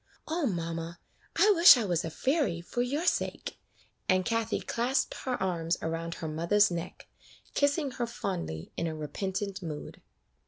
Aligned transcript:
"O 0.27 0.47
mamma! 0.47 0.97
I 1.35 1.51
wish 1.51 1.77
I 1.77 1.85
was 1.85 2.03
a 2.03 2.09
fairy, 2.09 2.59
for 2.59 2.81
your 2.81 3.05
sake;" 3.05 3.59
and 4.09 4.25
Kathie 4.25 4.59
clasped 4.61 5.13
her 5.25 5.39
arms 5.39 5.77
around 5.79 6.15
her 6.15 6.27
mother's 6.27 6.71
neck, 6.71 7.07
kissing 7.53 7.91
her 7.91 8.07
fondly, 8.07 8.71
in 8.75 8.87
a 8.87 8.95
repentant 8.95 9.61
mood. 9.61 10.01